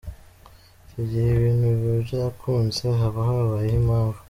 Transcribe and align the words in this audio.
Icyo 0.83 1.01
gihe 1.09 1.29
ibintu 1.33 1.65
biba 1.75 1.95
byakunze, 2.07 2.83
haba 2.99 3.19
habayeho 3.27 3.77
impamvu. 3.81 4.19